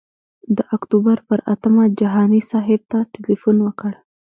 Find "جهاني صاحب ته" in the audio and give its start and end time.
1.99-2.99